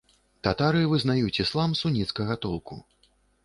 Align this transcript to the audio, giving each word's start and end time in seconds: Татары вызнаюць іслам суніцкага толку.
Татары 0.47 0.81
вызнаюць 0.93 1.41
іслам 1.45 1.77
суніцкага 1.83 2.41
толку. 2.47 2.83